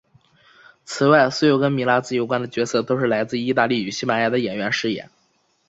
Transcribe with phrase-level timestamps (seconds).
[0.83, 5.11] 此外所有跟米拉兹有关的角色都是由来自义大利与西班牙的演员饰演。